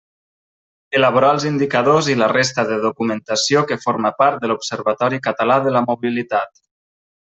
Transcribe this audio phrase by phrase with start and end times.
[0.99, 5.79] Elaborar els indicadors i la resta de documentació que forma part de l'Observatori Català de
[5.81, 6.69] la Mobilitat.